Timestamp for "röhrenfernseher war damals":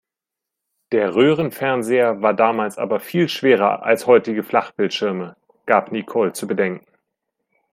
1.13-2.79